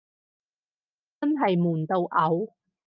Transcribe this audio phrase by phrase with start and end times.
[1.19, 2.51] 真係悶到嘔